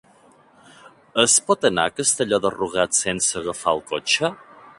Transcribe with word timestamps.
Es 1.23 1.35
pot 1.49 1.67
anar 1.71 1.85
a 1.89 1.93
Castelló 1.99 2.41
de 2.47 2.53
Rugat 2.59 2.99
sense 3.05 3.39
agafar 3.45 3.77
el 3.79 3.85
cotxe? 3.95 4.35